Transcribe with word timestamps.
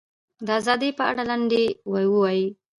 د 0.45 0.47
ازادۍ 0.59 0.91
په 0.97 1.03
اړه 1.09 1.23
لنډۍ 1.29 1.65
ووایي. 1.91 2.47